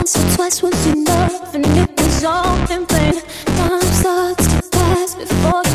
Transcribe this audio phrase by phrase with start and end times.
[0.00, 3.20] once or twice was enough, and it was all in vain.
[3.44, 5.69] Time starts to pass before.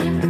[0.00, 0.29] again.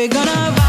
[0.00, 0.59] We're gonna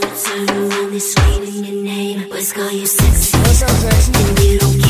[0.00, 2.24] Turn around, they're screaming your name.
[2.30, 4.89] Always call you sexy, and you don't care.